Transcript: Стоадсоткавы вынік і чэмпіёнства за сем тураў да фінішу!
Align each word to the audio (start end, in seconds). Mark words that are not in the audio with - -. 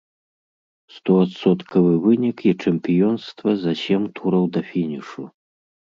Стоадсоткавы 0.95 1.93
вынік 2.05 2.37
і 2.53 2.55
чэмпіёнства 2.65 3.49
за 3.67 3.71
сем 3.83 4.01
тураў 4.17 4.45
да 4.57 4.61
фінішу! 4.71 5.21